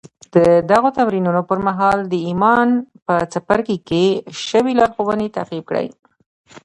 د 0.35 0.35
دغو 0.71 0.89
تمرينونو 0.97 1.41
پر 1.49 1.59
مهال 1.67 1.97
د 2.07 2.13
ايمان 2.27 2.69
په 3.05 3.13
څپرکي 3.31 3.77
کې 3.87 4.05
شوې 4.47 4.73
لارښوونې 4.79 5.27
تعقيب 5.35 5.63
کړئ. 5.69 5.87